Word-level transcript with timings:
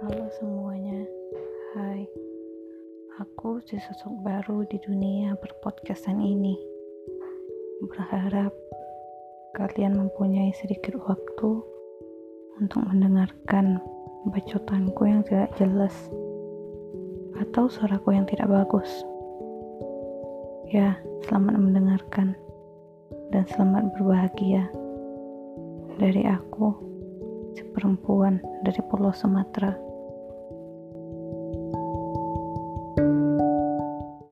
Halo 0.00 0.32
semuanya, 0.40 1.04
hai. 1.76 2.08
Aku 3.20 3.60
si 3.68 3.76
sosok 3.76 4.24
baru 4.24 4.64
di 4.64 4.80
dunia 4.80 5.36
berpodcastan 5.36 6.24
ini. 6.24 6.56
Berharap 7.84 8.48
kalian 9.52 10.00
mempunyai 10.00 10.56
sedikit 10.56 10.96
waktu 11.04 11.50
untuk 12.56 12.80
mendengarkan 12.88 13.76
bacotanku 14.24 15.04
yang 15.04 15.20
tidak 15.28 15.52
jelas 15.60 15.92
atau 17.36 17.68
suaraku 17.68 18.16
yang 18.16 18.24
tidak 18.24 18.48
bagus. 18.48 18.88
Ya, 20.72 20.96
selamat 21.28 21.60
mendengarkan 21.60 22.32
dan 23.36 23.44
selamat 23.52 23.92
berbahagia 24.00 24.64
dari 26.00 26.24
aku, 26.24 26.72
seperempuan 27.52 28.40
dari 28.64 28.80
Pulau 28.88 29.12
Sumatera. 29.12 29.89